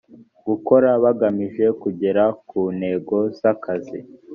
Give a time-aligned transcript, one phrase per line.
[0.47, 3.99] gukora bagamije kugera ku ntego z’akazi